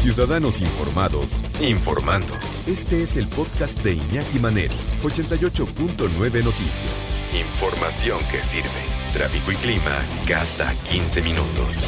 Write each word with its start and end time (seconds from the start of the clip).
Ciudadanos 0.00 0.62
informados, 0.62 1.42
informando. 1.60 2.32
Este 2.66 3.02
es 3.02 3.18
el 3.18 3.28
podcast 3.28 3.84
de 3.84 3.96
Iñaki 3.96 4.38
Manero, 4.38 4.72
88.9 5.02 6.42
Noticias. 6.42 7.14
Información 7.38 8.18
que 8.30 8.42
sirve. 8.42 8.70
Tráfico 9.12 9.52
y 9.52 9.56
clima 9.56 10.00
cada 10.26 10.72
15 10.90 11.20
minutos. 11.20 11.84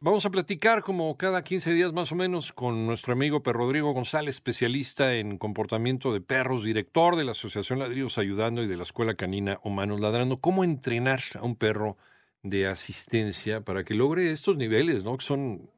Vamos 0.00 0.24
a 0.26 0.30
platicar 0.30 0.84
como 0.84 1.16
cada 1.16 1.42
15 1.42 1.72
días 1.72 1.92
más 1.92 2.12
o 2.12 2.14
menos 2.14 2.52
con 2.52 2.86
nuestro 2.86 3.12
amigo 3.12 3.42
Per 3.42 3.56
Rodrigo 3.56 3.92
González, 3.92 4.36
especialista 4.36 5.16
en 5.16 5.38
comportamiento 5.38 6.12
de 6.12 6.20
perros, 6.20 6.62
director 6.62 7.16
de 7.16 7.24
la 7.24 7.32
Asociación 7.32 7.80
Ladrillos 7.80 8.16
Ayudando 8.16 8.62
y 8.62 8.68
de 8.68 8.76
la 8.76 8.84
Escuela 8.84 9.16
Canina 9.16 9.58
Humanos 9.64 9.98
Ladrando. 9.98 10.40
¿Cómo 10.40 10.62
entrenar 10.62 11.20
a 11.34 11.42
un 11.42 11.56
perro 11.56 11.96
de 12.44 12.68
asistencia 12.68 13.62
para 13.62 13.82
que 13.82 13.94
logre 13.94 14.30
estos 14.30 14.56
niveles, 14.56 15.02
¿no? 15.02 15.16
Que 15.18 15.24
son 15.24 15.68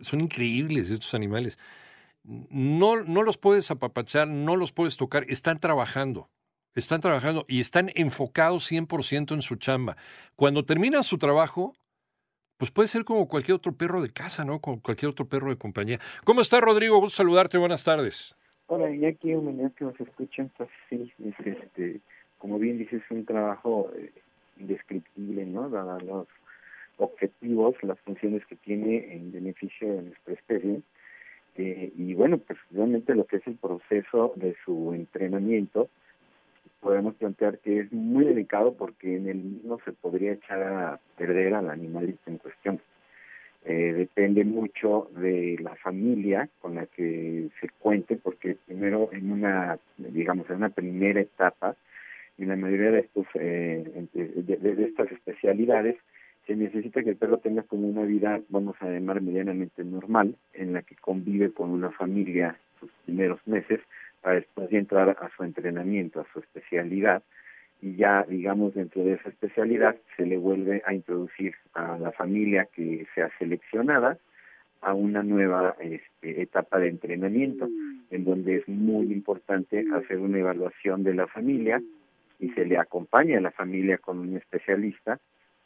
son 0.00 0.20
increíbles 0.20 0.90
estos 0.90 1.14
animales. 1.14 1.58
No, 2.24 3.02
no 3.02 3.22
los 3.22 3.38
puedes 3.38 3.70
apapachar, 3.70 4.26
no 4.26 4.56
los 4.56 4.72
puedes 4.72 4.96
tocar, 4.96 5.24
están 5.28 5.60
trabajando, 5.60 6.28
están 6.74 7.00
trabajando 7.00 7.44
y 7.48 7.60
están 7.60 7.90
enfocados 7.94 8.70
100% 8.70 9.34
en 9.34 9.42
su 9.42 9.56
chamba. 9.56 9.96
Cuando 10.34 10.64
terminan 10.64 11.04
su 11.04 11.18
trabajo, 11.18 11.74
pues 12.56 12.70
puede 12.70 12.88
ser 12.88 13.04
como 13.04 13.28
cualquier 13.28 13.56
otro 13.56 13.72
perro 13.72 14.02
de 14.02 14.10
casa, 14.12 14.44
¿no? 14.44 14.60
Como 14.60 14.80
cualquier 14.80 15.10
otro 15.10 15.26
perro 15.26 15.50
de 15.50 15.56
compañía. 15.56 15.98
¿Cómo 16.24 16.40
está 16.40 16.60
Rodrigo? 16.60 16.98
Gusto 16.98 17.16
saludarte, 17.16 17.58
buenas 17.58 17.84
tardes. 17.84 18.36
Hola, 18.66 18.90
y 18.90 19.04
aquí 19.04 19.32
un 19.34 19.70
que 19.70 19.84
nos 19.84 20.00
escuchan, 20.00 20.50
pues 20.56 20.68
sí, 20.90 21.12
este, 21.44 22.00
como 22.38 22.58
bien 22.58 22.78
dices, 22.78 23.02
es 23.04 23.10
un 23.10 23.24
trabajo 23.24 23.90
eh, 23.96 24.12
indescriptible, 24.56 25.46
¿no? 25.46 25.68
Dada 25.68 25.98
los 26.00 26.26
objetivos, 26.98 27.74
las 27.82 27.98
funciones 28.00 28.44
que 28.46 28.56
tiene 28.56 29.14
en 29.14 29.32
beneficio 29.32 29.92
de 29.92 30.02
nuestra 30.02 30.34
especie. 30.34 30.80
Eh, 31.56 31.92
y 31.96 32.14
bueno, 32.14 32.38
pues 32.38 32.58
realmente 32.70 33.14
lo 33.14 33.24
que 33.24 33.36
es 33.36 33.46
el 33.46 33.56
proceso 33.56 34.32
de 34.36 34.54
su 34.64 34.92
entrenamiento, 34.92 35.88
podemos 36.80 37.14
plantear 37.14 37.58
que 37.58 37.80
es 37.80 37.92
muy 37.92 38.24
delicado 38.24 38.74
porque 38.74 39.16
en 39.16 39.28
el 39.28 39.38
mismo 39.38 39.80
se 39.84 39.92
podría 39.92 40.32
echar 40.32 40.62
a 40.62 41.00
perder 41.16 41.54
al 41.54 41.70
animalista 41.70 42.30
en 42.30 42.38
cuestión. 42.38 42.80
Eh, 43.64 43.94
depende 43.94 44.44
mucho 44.44 45.10
de 45.16 45.56
la 45.60 45.74
familia 45.74 46.48
con 46.60 46.76
la 46.76 46.86
que 46.86 47.48
se 47.60 47.68
cuente, 47.80 48.14
porque 48.14 48.56
primero 48.66 49.08
en 49.12 49.32
una, 49.32 49.78
digamos, 49.96 50.48
en 50.48 50.56
una 50.56 50.68
primera 50.68 51.20
etapa, 51.20 51.74
en 52.38 52.48
la 52.48 52.54
mayoría 52.54 52.92
de 52.92 53.00
estos 53.00 53.26
eh, 53.34 54.06
de, 54.12 54.84
estas 54.84 55.10
especialidades, 55.10 55.96
se 56.46 56.54
necesita 56.54 57.02
que 57.02 57.10
el 57.10 57.16
perro 57.16 57.38
tenga 57.38 57.62
como 57.62 57.88
una 57.88 58.02
vida, 58.02 58.40
vamos 58.48 58.76
a 58.80 58.86
llamar 58.86 59.20
medianamente 59.20 59.82
normal, 59.84 60.36
en 60.54 60.72
la 60.72 60.82
que 60.82 60.94
convive 60.94 61.52
con 61.52 61.70
una 61.70 61.90
familia 61.90 62.56
sus 62.78 62.90
primeros 63.04 63.44
meses, 63.46 63.80
para 64.20 64.36
después 64.36 64.70
de 64.70 64.78
entrar 64.78 65.10
a 65.10 65.30
su 65.36 65.42
entrenamiento, 65.42 66.20
a 66.20 66.26
su 66.32 66.38
especialidad, 66.38 67.22
y 67.82 67.96
ya, 67.96 68.24
digamos, 68.28 68.74
dentro 68.74 69.04
de 69.04 69.14
esa 69.14 69.28
especialidad 69.28 69.96
se 70.16 70.24
le 70.24 70.38
vuelve 70.38 70.82
a 70.86 70.94
introducir 70.94 71.54
a 71.74 71.98
la 71.98 72.12
familia 72.12 72.68
que 72.72 73.06
sea 73.14 73.30
seleccionada 73.38 74.18
a 74.80 74.94
una 74.94 75.22
nueva 75.22 75.76
este, 75.80 76.40
etapa 76.40 76.78
de 76.78 76.88
entrenamiento, 76.88 77.68
en 78.10 78.24
donde 78.24 78.56
es 78.56 78.68
muy 78.68 79.12
importante 79.12 79.84
hacer 79.94 80.18
una 80.18 80.38
evaluación 80.38 81.02
de 81.02 81.14
la 81.14 81.26
familia 81.26 81.82
y 82.38 82.50
se 82.50 82.64
le 82.64 82.78
acompaña 82.78 83.38
a 83.38 83.42
la 83.42 83.50
familia 83.50 83.98
con 83.98 84.18
un 84.20 84.36
especialista 84.36 85.18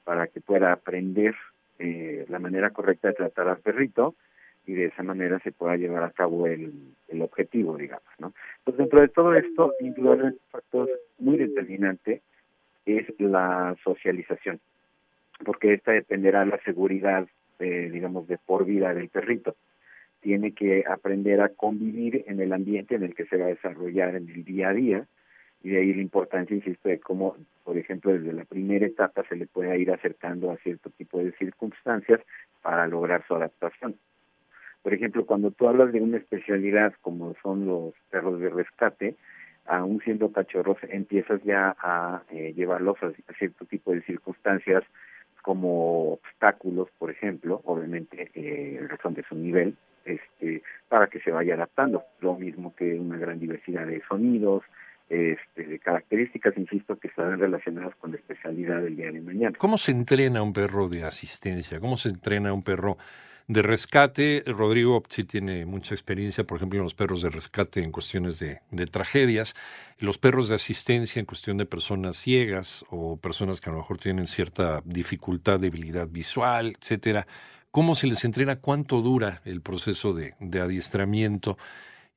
para 0.04 0.26
que 0.28 0.40
pueda 0.40 0.72
aprender 0.72 1.34
eh, 1.78 2.26
la 2.28 2.38
manera 2.38 2.70
correcta 2.70 3.08
de 3.08 3.14
tratar 3.14 3.48
al 3.48 3.58
perrito 3.58 4.14
y 4.66 4.74
de 4.74 4.86
esa 4.86 5.02
manera 5.02 5.38
se 5.40 5.52
pueda 5.52 5.76
llevar 5.76 6.02
a 6.04 6.10
cabo 6.10 6.46
el, 6.46 6.94
el 7.08 7.22
objetivo, 7.22 7.76
digamos, 7.76 8.04
¿no? 8.18 8.32
Pues 8.64 8.76
dentro 8.76 9.00
de 9.00 9.08
todo 9.08 9.34
esto, 9.34 9.72
un 9.80 10.38
factor 10.50 10.88
muy 11.18 11.38
determinante 11.38 12.22
es 12.86 13.06
la 13.18 13.76
socialización, 13.82 14.60
porque 15.44 15.74
esta 15.74 15.92
dependerá 15.92 16.40
de 16.40 16.46
la 16.46 16.62
seguridad, 16.62 17.26
eh, 17.58 17.88
digamos, 17.92 18.28
de 18.28 18.38
por 18.38 18.64
vida 18.64 18.94
del 18.94 19.08
perrito. 19.08 19.56
Tiene 20.20 20.52
que 20.52 20.84
aprender 20.86 21.40
a 21.40 21.48
convivir 21.48 22.24
en 22.26 22.40
el 22.40 22.52
ambiente 22.52 22.94
en 22.94 23.04
el 23.04 23.14
que 23.14 23.24
se 23.24 23.36
va 23.36 23.46
a 23.46 23.48
desarrollar 23.48 24.14
en 24.16 24.28
el 24.28 24.44
día 24.44 24.68
a 24.68 24.74
día, 24.74 25.06
y 25.62 25.70
de 25.70 25.78
ahí 25.78 25.94
la 25.94 26.02
importancia, 26.02 26.56
insisto, 26.56 26.88
de 26.88 27.00
cómo, 27.00 27.36
por 27.64 27.76
ejemplo, 27.76 28.12
desde 28.12 28.32
la 28.32 28.44
primera 28.44 28.86
etapa 28.86 29.24
se 29.28 29.36
le 29.36 29.46
puede 29.46 29.78
ir 29.78 29.90
acercando 29.90 30.50
a 30.50 30.56
cierto 30.58 30.90
tipo 30.90 31.18
de 31.18 31.32
circunstancias 31.32 32.20
para 32.62 32.86
lograr 32.86 33.24
su 33.26 33.34
adaptación. 33.34 33.96
Por 34.82 34.94
ejemplo, 34.94 35.26
cuando 35.26 35.50
tú 35.50 35.68
hablas 35.68 35.92
de 35.92 36.00
una 36.00 36.16
especialidad 36.16 36.94
como 37.02 37.34
son 37.42 37.66
los 37.66 37.94
perros 38.10 38.40
de 38.40 38.48
rescate, 38.48 39.16
aún 39.66 40.00
siendo 40.02 40.32
cachorros, 40.32 40.78
empiezas 40.88 41.42
ya 41.44 41.76
a 41.78 42.22
eh, 42.30 42.54
llevarlos 42.56 42.96
a, 43.02 43.12
cierto 43.38 43.66
tipo 43.66 43.92
de 43.92 44.02
circunstancias 44.02 44.82
como 45.42 46.12
obstáculos, 46.14 46.88
por 46.98 47.10
ejemplo, 47.10 47.60
obviamente 47.64 48.30
eh, 48.34 48.78
en 48.80 48.88
razón 48.88 49.14
de 49.14 49.22
su 49.24 49.34
nivel, 49.34 49.76
este, 50.04 50.62
para 50.88 51.08
que 51.08 51.20
se 51.20 51.30
vaya 51.30 51.54
adaptando. 51.54 52.02
Lo 52.20 52.34
mismo 52.36 52.74
que 52.74 52.98
una 52.98 53.18
gran 53.18 53.38
diversidad 53.38 53.86
de 53.86 54.02
sonidos, 54.08 54.64
este, 55.10 55.80
características, 55.80 56.56
insisto, 56.56 56.96
que 56.96 57.08
estarán 57.08 57.40
relacionadas 57.40 57.96
con 57.96 58.12
la 58.12 58.16
especialidad 58.18 58.80
del 58.80 58.96
día 58.96 59.10
de 59.10 59.20
mañana. 59.20 59.58
¿Cómo 59.58 59.76
se 59.76 59.90
entrena 59.90 60.40
un 60.40 60.52
perro 60.52 60.88
de 60.88 61.02
asistencia? 61.02 61.80
¿Cómo 61.80 61.96
se 61.96 62.10
entrena 62.10 62.52
un 62.52 62.62
perro 62.62 62.96
de 63.48 63.62
rescate? 63.62 64.44
Rodrigo 64.46 65.02
sí 65.08 65.24
tiene 65.24 65.66
mucha 65.66 65.96
experiencia, 65.96 66.44
por 66.44 66.58
ejemplo, 66.58 66.78
en 66.78 66.84
los 66.84 66.94
perros 66.94 67.22
de 67.22 67.30
rescate 67.30 67.82
en 67.82 67.90
cuestiones 67.90 68.38
de, 68.38 68.60
tragedias, 68.86 69.56
los 69.98 70.18
perros 70.18 70.48
de 70.48 70.54
asistencia 70.54 71.18
en 71.18 71.26
cuestión 71.26 71.58
de 71.58 71.66
personas 71.66 72.16
ciegas 72.16 72.84
o 72.88 73.16
personas 73.16 73.60
que 73.60 73.68
a 73.68 73.72
lo 73.72 73.80
mejor 73.80 73.98
tienen 73.98 74.28
cierta 74.28 74.80
dificultad, 74.84 75.58
debilidad 75.58 76.06
visual, 76.06 76.76
etcétera. 76.80 77.26
¿Cómo 77.72 77.96
se 77.96 78.06
les 78.06 78.24
entrena? 78.24 78.60
¿Cuánto 78.60 79.02
dura 79.02 79.42
el 79.44 79.60
proceso 79.60 80.14
de 80.14 80.60
adiestramiento? 80.60 81.58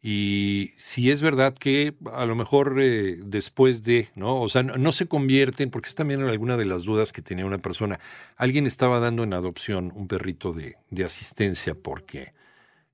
Y 0.05 0.73
si 0.75 1.11
es 1.11 1.21
verdad 1.21 1.53
que 1.57 1.95
a 2.11 2.25
lo 2.25 2.35
mejor 2.35 2.75
eh, 2.81 3.19
después 3.23 3.83
de, 3.83 4.09
¿no? 4.15 4.41
O 4.41 4.49
sea, 4.49 4.61
no, 4.61 4.91
se 4.91 5.07
convierten, 5.07 5.69
porque 5.69 5.87
es 5.87 5.95
también 5.95 6.21
alguna 6.23 6.57
de 6.57 6.65
las 6.65 6.83
dudas 6.83 7.13
que 7.13 7.21
tenía 7.21 7.45
una 7.45 7.59
persona. 7.59 8.01
Alguien 8.35 8.67
estaba 8.67 8.99
dando 8.99 9.23
en 9.23 9.33
adopción 9.33 9.93
un 9.95 10.09
perrito 10.09 10.51
de, 10.51 10.75
de 10.89 11.05
asistencia 11.05 11.73
porque 11.73 12.33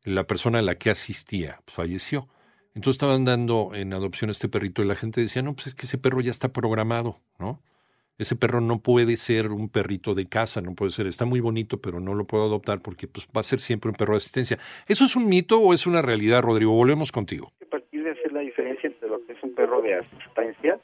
la 0.04 0.26
persona 0.26 0.60
a 0.60 0.62
la 0.62 0.76
que 0.76 0.92
asistía 0.92 1.64
falleció. 1.66 2.30
Entonces 2.76 2.98
estaban 2.98 3.26
dando 3.26 3.72
en 3.74 3.92
adopción 3.94 4.30
este 4.30 4.48
perrito 4.48 4.84
y 4.84 4.86
la 4.86 4.96
gente 4.96 5.20
decía, 5.20 5.42
no, 5.42 5.56
pues 5.56 5.68
es 5.68 5.76
que 5.76 5.88
ese 5.88 5.98
perro 5.98 6.22
ya 6.22 6.30
está 6.30 6.54
programado, 6.54 7.20
¿no? 7.40 7.60
Ese 8.20 8.36
perro 8.36 8.60
no 8.60 8.80
puede 8.80 9.16
ser 9.16 9.48
un 9.48 9.70
perrito 9.70 10.14
de 10.14 10.28
casa, 10.28 10.62
no 10.62 10.76
puede 10.76 10.92
ser, 10.92 11.08
está 11.08 11.26
muy 11.26 11.40
bonito, 11.40 11.80
pero 11.82 12.00
no 12.00 12.14
lo 12.14 12.26
puedo 12.26 12.44
adoptar 12.44 12.82
porque 12.82 13.08
pues, 13.08 13.28
va 13.28 13.40
a 13.40 13.44
ser 13.44 13.62
siempre 13.62 13.90
un 13.90 13.96
perro 13.96 14.14
de 14.14 14.18
asistencia. 14.18 14.58
¿Eso 14.88 15.06
es 15.06 15.16
un 15.16 15.28
mito 15.28 15.60
o 15.60 15.74
es 15.74 15.88
una 15.88 16.02
realidad, 16.02 16.42
Rodrigo? 16.42 16.74
Volvemos 16.74 17.12
contigo. 17.14 17.54
A 17.66 17.70
partir 17.70 18.04
de 18.04 18.12
hacer 18.12 18.34
la 18.34 18.42
diferencia 18.42 18.88
entre 18.88 19.08
lo 19.08 19.26
que 19.26 19.34
es 19.34 19.42
un 19.42 19.56
perro 19.56 19.82
de 19.82 19.96
asistencia 19.96 20.80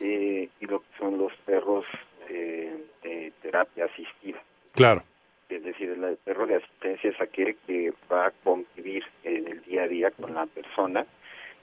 eh, 0.00 0.48
y 0.60 0.66
lo 0.66 0.80
que 0.80 0.98
son 0.98 1.16
los 1.18 1.32
perros 1.46 1.86
eh, 2.28 2.76
de 3.02 3.32
terapia 3.40 3.86
asistida. 3.86 4.42
Claro. 4.72 5.02
Es 5.48 5.64
decir, 5.64 5.90
el 5.90 6.16
perro 6.18 6.46
de 6.46 6.56
asistencia 6.56 7.10
es 7.10 7.20
aquel 7.20 7.56
que 7.66 7.92
va 8.12 8.26
a 8.26 8.30
convivir 8.44 9.02
en 9.24 9.48
el 9.48 9.62
día 9.62 9.84
a 9.84 9.88
día 9.88 10.10
con 10.10 10.34
la 10.34 10.46
persona 10.46 11.06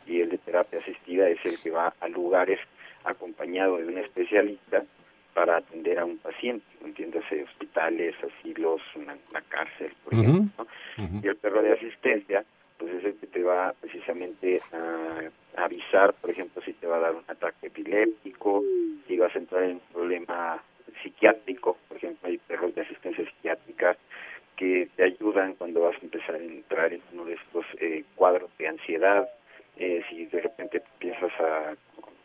y 0.07 0.21
el 0.21 0.29
de 0.29 0.37
terapia 0.37 0.79
asistida 0.79 1.29
es 1.29 1.39
el 1.45 1.59
que 1.59 1.71
va 1.71 1.93
a 1.99 2.07
lugares 2.07 2.59
acompañado 3.03 3.77
de 3.77 3.85
un 3.85 3.97
especialista 3.97 4.83
para 5.33 5.57
atender 5.57 5.99
a 5.99 6.05
un 6.05 6.17
paciente, 6.17 6.65
entiéndase, 6.83 7.43
hospitales, 7.43 8.15
asilos, 8.23 8.81
una, 8.95 9.15
cárcel, 9.49 9.93
por 10.03 10.13
ejemplo. 10.13 10.67
Y 11.21 11.27
el 11.27 11.35
perro 11.35 11.61
de 11.61 11.73
asistencia, 11.73 12.43
pues 12.79 12.91
es 12.95 13.05
el 13.05 13.15
que 13.17 13.27
te 13.27 13.43
va 13.43 13.73
precisamente 13.79 14.59
a, 14.73 15.63
avisar, 15.63 16.13
por 16.15 16.31
ejemplo, 16.31 16.61
si 16.63 16.73
te 16.73 16.87
va 16.87 16.97
a 16.97 17.01
dar 17.01 17.15
un 17.15 17.23
ataque 17.27 17.67
epiléptico, 17.67 18.63
si 19.07 19.17
vas 19.17 19.35
a 19.35 19.39
entrar 19.39 19.63
en 19.63 19.73
un 19.73 19.81
problema 19.91 20.61
psiquiátrico, 21.03 21.77
por 21.87 21.97
ejemplo, 21.97 22.29
hay 22.29 22.37
perros 22.39 22.73
de 22.73 22.81
asistencia 22.81 23.25
psiquiátrica 23.25 23.95
ayudan 25.07 25.55
cuando 25.55 25.81
vas 25.81 25.95
a 25.95 26.05
empezar 26.05 26.35
a 26.35 26.39
entrar 26.39 26.93
en 26.93 27.01
uno 27.13 27.25
de 27.25 27.33
estos 27.33 27.65
eh, 27.79 28.03
cuadros 28.15 28.49
de 28.57 28.67
ansiedad, 28.67 29.27
eh, 29.87 30.03
si 30.09 30.25
de 30.25 30.41
repente 30.41 30.83
empiezas 30.93 31.31
a, 31.39 31.73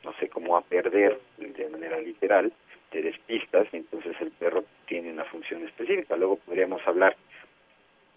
no 0.02 0.12
sé, 0.14 0.28
como 0.28 0.56
a 0.56 0.62
perder 0.62 1.18
de 1.38 1.68
manera 1.68 1.98
literal, 2.00 2.52
te 2.90 3.02
despistas 3.02 3.68
y 3.72 3.76
entonces 3.76 4.16
el 4.20 4.32
perro 4.32 4.64
tiene 4.86 5.12
una 5.12 5.24
función 5.24 5.64
específica. 5.64 6.16
Luego 6.16 6.36
podríamos 6.36 6.84
hablar, 6.86 7.16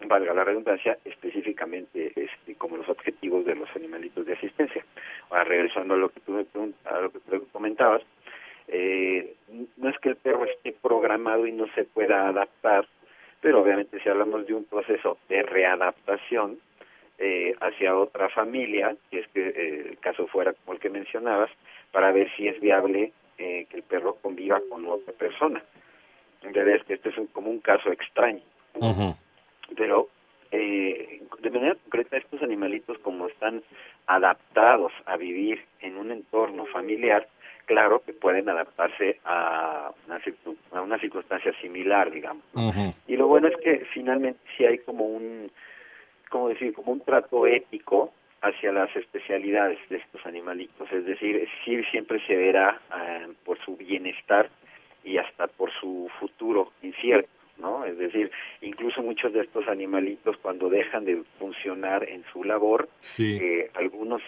valga 0.04 0.34
la 0.34 0.42
redundancia, 0.42 0.98
específicamente 1.04 2.12
este, 2.16 2.56
como 2.56 2.76
los 2.76 2.88
objetivos 2.88 3.44
de 3.44 3.54
los 3.54 3.68
animalitos 3.76 4.26
de 4.26 4.32
asistencia. 4.32 4.84
Ahora, 5.30 5.44
regresando 5.44 5.94
a 5.94 5.98
lo 5.98 6.08
que 6.08 6.20
tú, 6.20 6.44
a 6.84 7.00
lo 7.00 7.12
que 7.12 7.20
tú 7.20 7.46
comentabas, 7.52 8.02
eh, 8.66 9.36
no 9.76 9.90
es 9.90 9.98
que 10.00 10.08
el 10.08 10.16
perro 10.16 10.44
esté 10.44 10.72
programado 10.72 11.46
y 11.46 11.52
no 11.52 11.66
se 11.74 11.84
pueda 11.84 12.28
adaptar, 12.28 12.88
pero 13.40 13.62
obviamente 13.62 14.00
si 14.00 14.08
hablamos 14.08 14.44
de 14.44 14.54
un 14.54 14.64
proceso 14.64 15.18
de 15.28 15.42
readaptación 15.44 16.58
eh, 17.18 17.54
hacia 17.60 17.96
otra 17.96 18.28
familia, 18.28 18.94
es 19.10 19.25
que 19.25 19.25
eh, 19.25 19.25
el 19.56 19.98
caso 19.98 20.26
fuera 20.26 20.52
como 20.52 20.74
el 20.74 20.80
que 20.80 20.90
mencionabas, 20.90 21.50
para 21.92 22.12
ver 22.12 22.30
si 22.36 22.48
es 22.48 22.60
viable 22.60 23.12
eh, 23.38 23.66
que 23.70 23.78
el 23.78 23.82
perro 23.82 24.16
conviva 24.16 24.60
con 24.68 24.86
otra 24.86 25.12
persona. 25.12 25.62
Entonces, 26.42 26.82
este 26.88 27.08
es 27.08 27.18
un, 27.18 27.26
como 27.28 27.50
un 27.50 27.60
caso 27.60 27.90
extraño. 27.90 28.42
Pero 29.76 30.08
eh, 30.52 31.22
de 31.40 31.50
manera 31.50 31.74
concreta, 31.74 32.16
estos 32.16 32.42
animalitos 32.42 32.98
como 32.98 33.26
están 33.28 33.62
adaptados 34.06 34.92
a 35.06 35.16
vivir 35.16 35.64
en 35.80 35.96
un 35.96 36.12
entorno 36.12 36.66
familiar, 36.66 37.26
claro 37.64 38.02
que 38.04 38.12
pueden 38.12 38.48
adaptarse 38.48 39.18
a 39.24 39.92
una, 40.06 40.20
a 40.72 40.80
una 40.82 40.98
circunstancia 40.98 41.52
similar, 41.60 42.10
digamos. 42.10 42.44
Y 43.06 43.16
lo 43.16 43.26
bueno 43.26 43.48
es 43.48 43.56
que 43.58 43.86
finalmente 43.92 44.40
sí 44.56 44.64
hay 44.64 44.78
como 44.78 45.04
un, 45.04 45.50
como 46.30 46.48
decir, 46.48 46.72
como 46.74 46.92
un 46.92 47.00
trato 47.00 47.46
ético 47.46 48.12
hacia 48.42 48.72
las 48.72 48.94
especialidades 48.94 49.78
de 49.88 49.96
estos 49.96 50.24
animalitos, 50.26 50.90
es 50.92 51.04
decir, 51.04 51.48
sí 51.64 51.82
siempre 51.90 52.24
se 52.26 52.36
verá 52.36 52.80
eh, 52.94 53.28
por 53.44 53.58
su 53.64 53.76
bienestar 53.76 54.50
y 55.04 55.18
hasta 55.18 55.46
por 55.46 55.72
su 55.72 56.10
futuro 56.20 56.72
incierto, 56.82 57.30
¿no? 57.58 57.84
Es 57.84 57.96
decir, 57.96 58.30
incluso 58.60 59.02
muchos 59.02 59.32
de 59.32 59.40
estos 59.40 59.66
animalitos 59.68 60.36
cuando 60.38 60.68
dejan 60.68 61.04
de 61.04 61.22
funcionar 61.38 62.08
en 62.08 62.24
su 62.32 62.44
labor, 62.44 62.88
eh, 63.18 63.70
algunos 63.74 64.22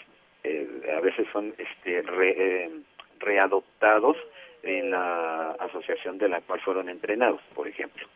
eh, 0.45 0.67
a 0.97 1.01
veces 1.01 1.27
son 1.33 1.55
este 1.59 2.03
re, 2.03 2.71
readoptados 3.19 4.17
en 4.63 4.91
la 4.91 5.51
asociación 5.53 6.19
de 6.19 6.29
la 6.29 6.41
cual 6.41 6.61
fueron 6.61 6.89
entrenados, 6.89 7.41
por 7.55 7.69
ejemplo, 7.69 8.07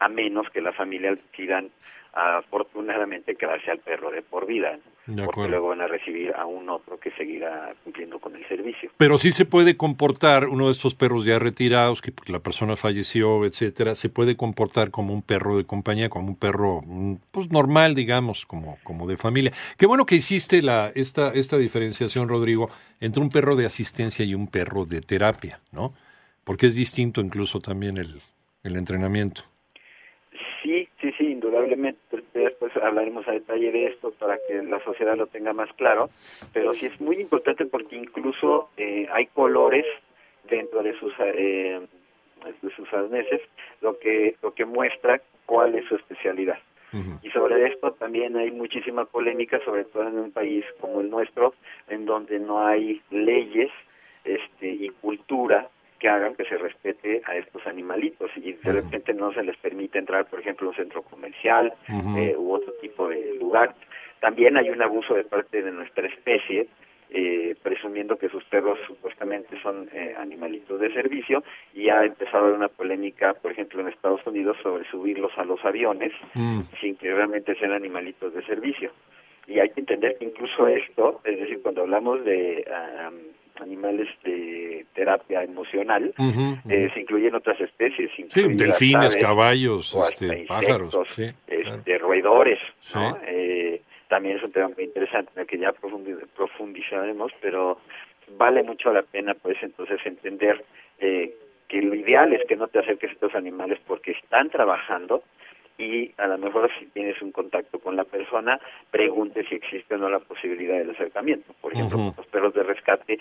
a 0.00 0.08
menos 0.08 0.48
que 0.50 0.60
la 0.60 0.72
familia 0.72 1.14
decidan 1.14 1.70
afortunadamente 2.12 3.36
quedarse 3.36 3.70
al 3.70 3.78
perro 3.78 4.10
de 4.10 4.22
por 4.22 4.46
vida, 4.46 4.78
porque 5.24 5.48
luego 5.48 5.68
van 5.68 5.80
a 5.80 5.86
recibir 5.86 6.32
a 6.34 6.44
un 6.44 6.68
otro 6.68 6.98
que 6.98 7.12
seguirá 7.12 7.72
cumpliendo 7.84 8.18
con 8.18 8.34
el 8.34 8.46
servicio. 8.48 8.90
Pero 8.96 9.16
sí 9.16 9.30
se 9.30 9.44
puede 9.44 9.76
comportar 9.76 10.48
uno 10.48 10.66
de 10.66 10.72
estos 10.72 10.96
perros 10.96 11.24
ya 11.24 11.38
retirados, 11.38 12.02
que 12.02 12.12
la 12.26 12.40
persona 12.40 12.76
falleció, 12.76 13.44
etcétera, 13.44 13.94
se 13.94 14.08
puede 14.08 14.36
comportar 14.36 14.90
como 14.90 15.14
un 15.14 15.22
perro 15.22 15.56
de 15.56 15.64
compañía, 15.64 16.08
como 16.08 16.28
un 16.28 16.36
perro 16.36 16.82
mm, 16.84 17.14
pues 17.30 17.52
normal, 17.52 17.94
digamos, 17.94 18.44
como, 18.44 18.78
como 18.82 19.06
de 19.06 19.16
familia. 19.16 19.52
Qué 19.78 19.86
bueno 19.86 20.04
que 20.04 20.16
hiciste 20.16 20.62
la, 20.62 20.90
esta, 20.94 21.30
esta 21.32 21.58
diferenciación, 21.58 22.28
Rodrigo, 22.28 22.70
entre 23.00 23.22
un 23.22 23.30
perro 23.30 23.54
de 23.54 23.66
asistencia 23.66 24.24
y 24.24 24.34
un 24.34 24.48
perro 24.48 24.84
de 24.84 25.00
terapia, 25.00 25.60
¿no? 25.70 25.94
Porque 26.42 26.66
es 26.66 26.74
distinto 26.74 27.20
incluso 27.20 27.60
también 27.60 27.98
el, 27.98 28.20
el 28.64 28.76
entrenamiento. 28.76 29.49
Indudablemente. 31.70 31.98
Después 32.34 32.76
hablaremos 32.76 33.26
a 33.28 33.32
detalle 33.32 33.70
de 33.70 33.86
esto 33.86 34.12
para 34.18 34.38
que 34.48 34.62
la 34.62 34.82
sociedad 34.84 35.16
lo 35.16 35.26
tenga 35.26 35.52
más 35.52 35.72
claro. 35.74 36.10
Pero 36.52 36.74
sí 36.74 36.86
es 36.86 37.00
muy 37.00 37.16
importante 37.16 37.66
porque 37.66 37.96
incluso 37.96 38.70
eh, 38.76 39.06
hay 39.12 39.26
colores 39.26 39.84
dentro 40.48 40.82
de 40.82 40.98
sus 40.98 41.12
eh, 41.20 41.80
de 42.62 42.70
sus 42.74 42.92
arneses, 42.92 43.42
lo 43.82 43.98
que 43.98 44.36
lo 44.42 44.54
que 44.54 44.64
muestra 44.64 45.20
cuál 45.46 45.74
es 45.74 45.86
su 45.86 45.96
especialidad. 45.96 46.58
Y 47.22 47.30
sobre 47.30 47.68
esto 47.68 47.92
también 47.92 48.36
hay 48.36 48.50
muchísima 48.50 49.04
polémica, 49.04 49.60
sobre 49.64 49.84
todo 49.84 50.08
en 50.08 50.18
un 50.18 50.32
país 50.32 50.64
como 50.80 51.00
el 51.00 51.08
nuestro, 51.08 51.54
en 51.86 52.04
donde 52.04 52.40
no 52.40 52.66
hay 52.66 53.00
leyes 53.10 53.70
este, 54.24 54.68
y 54.68 54.88
cultura 55.00 55.68
que 56.00 56.08
hagan 56.08 56.34
que 56.34 56.44
se 56.46 56.56
respete 56.56 57.22
a 57.26 57.36
estos 57.36 57.64
animalitos 57.66 58.30
y 58.36 58.54
de 58.54 58.72
repente 58.72 59.12
no 59.12 59.32
se 59.32 59.42
les 59.42 59.56
permite 59.58 59.98
entrar, 59.98 60.26
por 60.26 60.40
ejemplo, 60.40 60.66
a 60.66 60.70
un 60.70 60.76
centro 60.76 61.02
comercial 61.02 61.72
eh, 62.16 62.34
u 62.36 62.52
otro 62.52 62.72
tipo 62.80 63.08
de 63.08 63.34
lugar. 63.38 63.74
También 64.18 64.56
hay 64.56 64.70
un 64.70 64.82
abuso 64.82 65.14
de 65.14 65.24
parte 65.24 65.62
de 65.62 65.70
nuestra 65.70 66.06
especie, 66.08 66.68
eh, 67.10 67.54
presumiendo 67.62 68.16
que 68.16 68.28
sus 68.28 68.42
perros 68.44 68.78
supuestamente 68.86 69.60
son 69.62 69.90
eh, 69.92 70.14
animalitos 70.18 70.80
de 70.80 70.92
servicio 70.92 71.42
y 71.74 71.90
ha 71.90 72.04
empezado 72.04 72.38
a 72.38 72.40
haber 72.46 72.56
una 72.56 72.68
polémica, 72.68 73.34
por 73.34 73.52
ejemplo, 73.52 73.80
en 73.80 73.88
Estados 73.88 74.26
Unidos 74.26 74.56
sobre 74.62 74.88
subirlos 74.90 75.32
a 75.36 75.44
los 75.44 75.62
aviones 75.64 76.12
mm. 76.34 76.60
sin 76.80 76.96
que 76.96 77.12
realmente 77.12 77.54
sean 77.56 77.72
animalitos 77.72 78.32
de 78.32 78.42
servicio. 78.44 78.90
Y 79.46 79.58
hay 79.58 79.68
que 79.70 79.80
entender 79.80 80.16
que 80.18 80.26
incluso 80.26 80.66
esto, 80.68 81.20
es 81.24 81.40
decir, 81.40 81.60
cuando 81.62 81.82
hablamos 81.82 82.24
de 82.24 82.64
animales 83.60 84.08
de 84.24 84.86
terapia 84.94 85.42
emocional, 85.42 86.12
eh, 86.68 86.90
se 86.92 87.00
incluyen 87.00 87.34
otras 87.34 87.60
especies. 87.60 88.10
Sí, 88.14 88.42
delfines, 88.54 89.16
caballos, 89.16 89.96
este, 90.10 90.44
pájaros, 90.46 90.94
este, 91.46 91.98
roedores. 91.98 92.58
Eh, 93.26 93.82
también 94.08 94.38
es 94.38 94.42
un 94.42 94.52
tema 94.52 94.68
muy 94.68 94.84
interesante 94.84 95.30
en 95.34 95.42
el 95.42 95.46
que 95.46 95.58
ya 95.58 95.72
profundizaremos, 95.72 97.32
pero 97.40 97.78
vale 98.36 98.62
mucho 98.62 98.92
la 98.92 99.02
pena 99.02 99.34
pues 99.34 99.56
entonces 99.62 100.00
entender 100.04 100.64
eh, 100.98 101.34
que 101.68 101.82
lo 101.82 101.94
ideal 101.94 102.32
es 102.32 102.42
que 102.48 102.56
no 102.56 102.68
te 102.68 102.80
acerques 102.80 103.10
a 103.10 103.12
estos 103.14 103.34
animales 103.34 103.78
porque 103.86 104.12
están 104.12 104.50
trabajando 104.50 105.22
y 105.80 106.12
a 106.18 106.26
lo 106.26 106.36
mejor 106.38 106.70
si 106.78 106.86
tienes 106.86 107.20
un 107.22 107.32
contacto 107.32 107.78
con 107.78 107.96
la 107.96 108.04
persona, 108.04 108.60
pregunte 108.90 109.44
si 109.48 109.54
existe 109.54 109.94
o 109.94 109.98
no 109.98 110.10
la 110.10 110.18
posibilidad 110.18 110.76
del 110.76 110.90
acercamiento. 110.90 111.54
Por 111.60 111.72
ejemplo, 111.72 112.12
los 112.16 112.26
perros 112.26 112.52
de 112.52 112.62
rescate, 112.62 113.18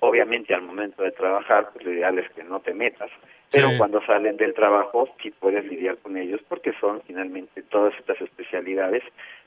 obviamente 0.00 0.52
al 0.52 0.62
momento 0.62 1.04
de 1.04 1.12
trabajar, 1.12 1.70
pues 1.72 1.84
lo 1.84 1.92
ideal 1.92 2.18
es 2.18 2.28
que 2.32 2.42
no 2.42 2.60
te 2.60 2.74
metas, 2.74 3.10
pero 3.50 3.68
cuando 3.78 4.04
salen 4.04 4.36
del 4.36 4.54
trabajo 4.54 5.08
sí 5.22 5.30
puedes 5.30 5.64
lidiar 5.66 5.98
con 5.98 6.16
ellos 6.16 6.40
porque 6.48 6.72
son 6.80 7.02
finalmente 7.06 7.62
todas 7.62 7.94
estas 7.98 8.20
especialidades 8.20 9.02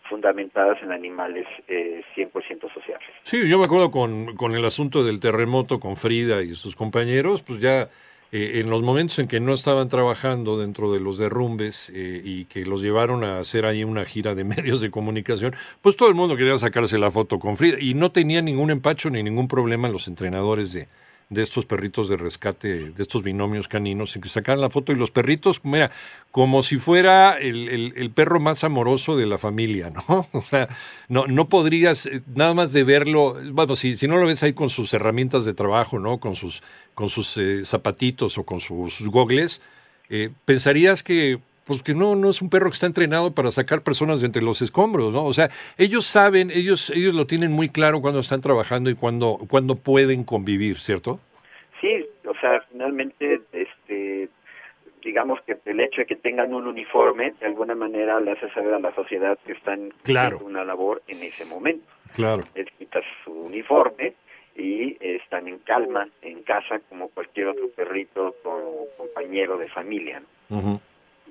fundamentadas 0.08 0.82
en 0.84 0.92
animales 0.92 1.48
eh, 1.68 2.04
100% 2.16 2.72
sociales. 2.74 3.08
Sí, 3.24 3.50
yo 3.50 3.58
me 3.58 3.66
acuerdo 3.66 3.92
con, 3.92 4.36
con 4.36 4.54
el 4.54 4.64
asunto 4.64 5.04
del 5.04 5.20
terremoto 5.20 5.80
con 5.80 5.98
Frida 5.98 6.44
y 6.44 6.54
sus 6.54 6.76
compañeros, 6.76 7.42
pues 7.42 7.60
ya 7.60 7.90
eh, 8.38 8.60
en 8.60 8.70
los 8.70 8.82
momentos 8.82 9.18
en 9.20 9.30
que 9.30 9.40
no 9.40 9.54
estaban 9.54 9.88
trabajando 9.88 10.60
dentro 10.60 10.92
de 10.92 11.00
los 11.00 11.18
derrumbes 11.18 11.90
eh, 11.96 12.22
y 12.22 12.44
que 12.46 12.66
los 12.66 12.82
llevaron 12.82 13.24
a 13.24 13.40
hacer 13.40 13.66
ahí 13.66 13.86
una 13.86 14.04
gira 14.04 14.36
de 14.36 14.44
medios 14.44 14.82
de 14.82 14.92
comunicación, 14.92 15.56
pues 15.82 15.96
todo 15.96 16.10
el 16.10 16.16
mundo 16.16 16.36
quería 16.36 16.58
sacarse 16.58 16.98
la 16.98 17.12
foto 17.12 17.40
con 17.40 17.56
Frida 17.56 17.78
y 17.80 17.94
no 17.94 18.12
tenía 18.12 18.42
ningún 18.42 18.72
empacho 18.72 19.10
ni 19.10 19.24
ningún 19.24 19.48
problema 19.48 19.88
los 19.88 20.10
entrenadores 20.10 20.74
de, 20.74 20.90
de 21.30 21.42
estos 21.42 21.66
perritos 21.66 22.08
de 22.08 22.18
rescate, 22.18 22.92
de 22.92 23.04
estos 23.04 23.24
binomios 23.24 23.68
caninos, 23.68 24.16
en 24.16 24.22
que 24.22 24.30
sacaban 24.30 24.62
la 24.62 24.70
foto 24.70 24.92
y 24.92 24.96
los 24.96 25.12
perritos, 25.12 25.62
mira, 25.64 25.92
como 26.32 26.62
si 26.62 26.78
fuera 26.78 27.38
el, 27.40 27.94
el, 27.96 28.12
perro 28.12 28.40
más 28.40 28.64
amoroso 28.64 29.18
de 29.18 29.26
la 29.26 29.38
familia, 29.38 29.90
¿no? 29.90 30.28
O 30.34 30.44
sea, 30.44 30.70
no, 31.10 31.26
no 31.28 31.50
podrías, 31.50 32.06
eh, 32.06 32.22
nada 32.36 32.54
más 32.54 32.74
de 32.74 32.84
verlo, 32.84 33.38
bueno, 33.52 33.76
si, 33.76 33.98
si 33.98 34.08
no 34.08 34.18
lo 34.18 34.28
ves 34.28 34.44
ahí 34.44 34.54
con 34.54 34.70
sus 34.70 34.94
herramientas 34.94 35.46
de 35.46 35.54
trabajo, 35.54 35.98
¿no? 35.98 36.20
Con 36.20 36.36
sus, 36.36 36.62
con 36.94 37.10
sus 37.10 37.36
eh, 37.38 37.66
zapatitos 37.66 38.38
o 38.38 38.44
con 38.44 38.60
sus 38.60 39.02
gogles, 39.08 39.62
eh, 40.10 40.30
pensarías 40.46 41.02
que 41.02 41.40
pues 41.66 41.82
que 41.82 41.94
no, 41.94 42.16
no 42.16 42.30
es 42.30 42.42
un 42.42 42.50
perro 42.50 42.70
que 42.70 42.76
está 42.76 42.86
entrenado 42.86 43.34
para 43.34 43.52
sacar 43.52 43.82
personas 43.82 44.22
de 44.22 44.28
entre 44.28 44.44
los 44.44 44.62
escombros, 44.62 45.12
¿no? 45.12 45.26
O 45.26 45.34
sea, 45.34 45.50
ellos 45.78 46.06
saben, 46.06 46.52
ellos, 46.52 46.92
ellos 46.92 47.14
lo 47.14 47.26
tienen 47.26 47.52
muy 47.52 47.70
claro 47.70 48.02
cuando 48.02 48.20
están 48.20 48.42
trabajando 48.42 48.90
y 48.90 48.96
cuando, 48.96 49.40
cuando 49.50 49.76
pueden 49.76 50.24
convivir, 50.24 50.78
¿cierto? 50.78 51.20
Sí, 51.82 52.06
o 52.26 52.34
sea, 52.40 52.62
finalmente, 52.72 53.42
este, 53.52 54.30
digamos 55.04 55.40
que 55.42 55.58
el 55.66 55.80
hecho 55.80 56.02
de 56.02 56.06
que 56.06 56.16
tengan 56.16 56.54
un 56.54 56.68
uniforme, 56.68 57.34
de 57.40 57.48
alguna 57.48 57.76
manera 57.76 58.20
le 58.20 58.32
hace 58.32 58.50
saber 58.52 58.76
a 58.76 58.80
la 58.80 58.94
sociedad 58.94 59.38
que 59.46 59.54
están 59.54 59.92
claro. 60.04 60.38
haciendo 60.38 60.46
una 60.46 60.64
labor 60.64 61.02
en 61.08 61.24
ese 61.24 61.46
momento. 61.46 61.88
Claro. 62.14 62.44
Les 62.54 62.70
quitas 62.74 63.04
su 63.24 63.32
uniforme 63.32 64.14
y 64.56 64.98
están 65.02 65.48
en 65.48 65.58
calma, 65.60 66.08
en 66.22 66.44
casa, 66.44 66.80
como 66.90 67.10
cualquier 67.10 67.48
otro 67.48 67.70
perrito 67.76 68.36
o 68.44 68.88
compañero 68.98 69.58
de 69.58 69.68
familia. 69.68 70.22
¿no? 70.50 70.80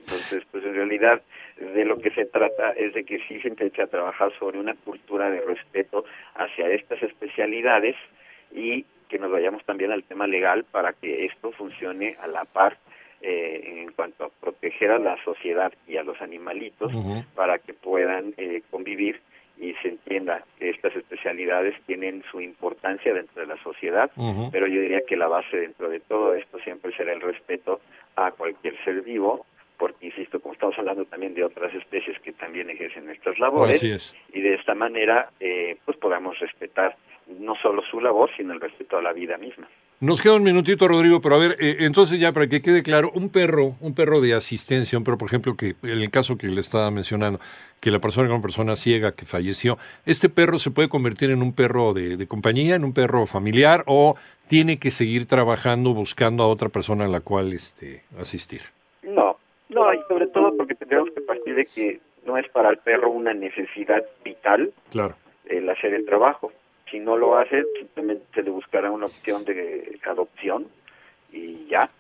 Entonces, 0.05 0.43
pues 0.51 0.65
en 0.65 0.75
realidad 0.75 1.23
de 1.59 1.85
lo 1.85 1.99
que 1.99 2.11
se 2.11 2.27
trata 2.27 2.73
es 2.73 2.93
de 2.95 3.05
que 3.05 3.19
sí 3.27 3.41
se 3.41 3.49
empiece 3.49 3.83
a 3.83 3.87
trabajar 3.87 4.33
sobre 4.39 4.59
una 4.59 4.75
cultura 4.75 5.31
de 5.31 5.41
respeto 5.41 6.05
hacia 6.35 6.69
estas 6.69 7.03
especialidades 7.03 7.97
y 8.53 8.85
que 9.09 9.19
nos 9.19 9.31
vayamos 9.31 9.65
también 9.65 9.93
al 9.93 10.05
tema 10.05 10.27
legal 10.27 10.65
para 10.65 10.93
que 10.93 11.27
esto 11.27 11.53
funcione 11.53 12.17
a 12.21 12.27
la 12.27 12.45
par 12.45 12.77
eh, 13.23 13.83
en 13.83 13.93
cuanto 13.93 14.25
a 14.25 14.29
proteger 14.29 14.91
a 14.91 14.99
la 14.99 15.17
sociedad 15.25 15.73
y 15.87 15.97
a 15.97 16.03
los 16.03 16.21
animalitos 16.21 16.93
para 17.35 17.59
que 17.59 17.73
puedan 17.73 18.35
eh, 18.37 18.63
convivir 18.71 19.21
y 19.57 19.73
se 19.75 19.89
entienda 19.89 20.45
que 20.59 20.71
estas 20.71 20.95
especialidades 20.97 21.75
tienen 21.87 22.23
su 22.31 22.41
importancia 22.41 23.15
dentro 23.15 23.41
de 23.41 23.47
la 23.47 23.63
sociedad, 23.63 24.11
pero 24.51 24.67
yo 24.67 24.81
diría 24.81 25.03
que 25.07 25.17
la 25.17 25.29
base 25.29 25.57
dentro 25.57 25.89
de 25.89 26.01
todo 26.01 26.35
esto 26.35 26.59
siempre 26.59 26.95
será 26.97 27.13
el 27.13 27.21
respeto 27.21 27.81
a 28.17 28.33
cualquier 28.33 28.77
ser 28.85 29.03
vivo, 29.03 29.47
porque 29.79 30.07
insisto, 30.07 30.41
como 30.41 30.55
estamos 30.55 30.79
hablando 30.79 31.05
también 31.05 31.35
de 31.35 31.45
otras 31.45 31.75
especies 31.75 32.19
que 32.21 32.33
también 32.33 32.71
ejercen 32.71 33.11
estas 33.11 33.39
labores, 33.39 34.15
y 34.33 34.41
de 34.41 34.55
esta 34.55 34.75
manera 34.75 35.31
eh, 35.41 35.77
pues 35.85 35.97
podamos 35.97 36.39
respetar 36.39 36.97
no 37.27 37.55
solo 37.57 37.83
su 37.91 38.01
labor, 38.01 38.31
sino 38.37 38.53
el 38.53 38.61
respeto 38.61 38.99
a 38.99 39.03
la 39.03 39.13
vida 39.13 39.37
misma. 39.39 39.69
Nos 40.01 40.21
queda 40.21 40.35
un 40.35 40.43
minutito, 40.43 40.87
Rodrigo, 40.89 41.21
pero 41.21 41.37
a 41.37 41.39
ver, 41.39 41.57
eh, 41.61 41.77
entonces 41.81 42.19
ya 42.19 42.33
para 42.33 42.49
que 42.49 42.61
quede 42.61 42.83
claro, 42.83 43.11
un 43.15 43.31
perro, 43.31 43.77
un 43.81 43.95
perro 43.95 44.21
de 44.21 44.35
asistencia, 44.35 44.99
un 44.99 45.05
perro, 45.05 45.17
por 45.17 45.29
ejemplo, 45.29 45.57
que 45.57 45.77
en 45.83 46.03
el 46.03 46.11
caso 46.11 46.37
que 46.37 46.49
le 46.49 46.61
estaba 46.61 46.91
mencionando, 46.91 47.39
que 47.81 47.91
la 47.91 48.01
persona 48.01 48.27
era 48.27 48.35
una 48.35 48.43
persona 48.43 48.77
ciega 48.77 49.13
que 49.13 49.25
falleció, 49.25 49.79
¿este 50.05 50.29
perro 50.29 50.59
se 50.59 50.73
puede 50.73 50.89
convertir 50.89 51.31
en 51.31 51.43
un 51.43 51.55
perro 51.55 51.95
de, 51.95 52.27
compañía, 52.27 52.75
en 52.75 52.85
un 52.85 52.93
perro 52.93 53.25
familiar, 53.27 53.85
o 53.87 54.17
tiene 54.49 54.79
que 54.79 54.91
seguir 54.91 55.27
trabajando 55.27 55.95
buscando 55.95 56.43
a 56.43 56.49
otra 56.49 56.69
persona 56.69 57.05
a 57.05 57.09
la 57.09 57.21
cual 57.21 57.53
este, 57.53 58.03
asistir? 58.19 58.63
No, 59.05 59.39
no, 59.69 59.95
y 59.95 60.01
sobre 60.09 60.27
todo 60.27 60.43
porque 60.57 60.75
tendríamos 60.75 61.11
que 61.11 61.21
partir 61.21 61.55
de 61.55 61.67
que 61.67 62.01
no 62.27 62.37
es 62.39 62.49
para 62.49 62.71
el 62.71 62.79
perro 62.79 63.11
una 63.11 63.35
necesidad 63.35 64.05
vital 64.25 64.73
claro. 64.91 65.15
el 65.47 65.69
hacer 65.69 65.95
el 65.95 66.07
trabajo 66.07 66.53
si 66.95 67.01
no 67.01 67.17
lo 67.17 67.37
hace, 67.37 67.65
simplemente 67.77 68.25
se 68.35 68.43
le 68.43 68.51
buscará 68.51 68.91
una 68.91 69.07
opción 69.07 69.45
de 69.45 69.99
adopción 70.05 70.69
y 71.33 71.67
ya, 71.67 71.91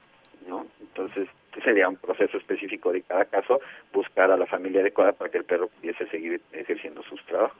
¿no? 0.46 0.66
Entonces 0.80 1.28
sería 1.64 1.88
un 1.88 1.96
proceso 1.96 2.36
específico 2.36 2.92
de 2.92 3.02
cada 3.02 3.24
caso, 3.24 3.60
buscar 3.92 4.30
a 4.30 4.36
la 4.36 4.46
familia 4.46 4.82
adecuada 4.82 5.12
para 5.12 5.30
que 5.30 5.38
el 5.38 5.44
perro 5.44 5.68
pudiese 5.68 6.06
seguir 6.06 6.40
ejerciendo 6.52 7.02
sus 7.02 7.24
trabajos. 7.26 7.58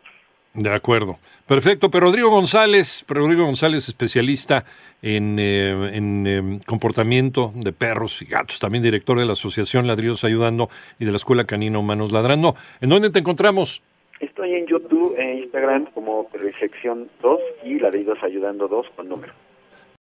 De 0.54 0.70
acuerdo. 0.70 1.18
Perfecto. 1.46 1.90
Pero 1.90 2.06
Rodrigo 2.06 2.30
González, 2.30 3.04
Rodrigo 3.08 3.44
González, 3.44 3.88
especialista 3.88 4.64
en, 5.02 5.38
eh, 5.38 5.90
en 5.92 6.26
eh, 6.26 6.61
comportamiento 6.64 7.52
de 7.54 7.73
perros 7.73 8.23
y 8.23 8.26
gatos, 8.26 8.61
también 8.61 8.82
director 8.82 9.18
de 9.18 9.26
la 9.26 9.32
Asociación 9.32 9.87
Ladridos 9.87 10.25
Ayudando 10.25 10.70
y 10.99 11.04
de 11.04 11.11
la 11.11 11.16
Escuela 11.16 11.44
Canina 11.44 11.78
Humanos 11.78 12.12
Ladrando. 12.12 12.54
¿En 12.80 12.88
dónde 12.88 13.11
te 13.11 13.18
encontramos? 13.18 13.82
Estoy 14.20 14.54
en 14.54 14.66
YouTube 14.66 15.16
e 15.18 15.40
Instagram 15.40 15.87
como 15.92 16.28
Perfección 16.28 17.11
2 17.20 17.40
y 17.64 17.78
Ladridos 17.80 18.18
Ayudando 18.23 18.68
2 18.68 18.87
con 18.96 19.08
número. 19.08 19.34